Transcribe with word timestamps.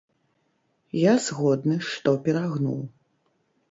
Я 1.01 1.13
згодны, 1.27 1.79
што 1.93 2.17
перагнуў. 2.27 2.85